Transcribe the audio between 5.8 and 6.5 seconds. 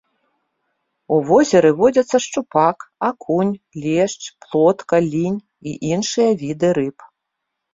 іншыя